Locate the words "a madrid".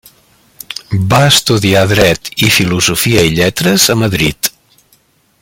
3.97-4.51